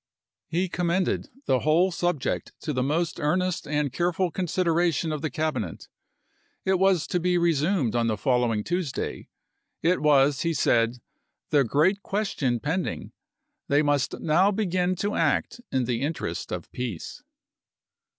[0.47, 2.85] He commended the whole subject to the chap.
[2.85, 2.87] xiv.
[2.87, 5.89] most earnest and careful consideration of the Cabinet;
[6.65, 9.29] it was to be resumed on the following Tuesday;
[9.83, 11.01] it was., he said,
[11.51, 13.11] the great question pend ing—
[13.69, 17.21] they must now begin to act in the interest of peace.